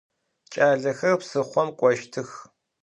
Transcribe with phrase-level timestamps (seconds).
[0.51, 2.29] Ç'alexer psıxhom k'oştıx.